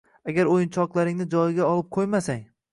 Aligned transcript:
“Agar 0.31 0.47
o‘yinchoqlaringni 0.53 1.29
joyiga 1.37 1.71
olib 1.77 1.95
qo‘ymasang 1.99 2.45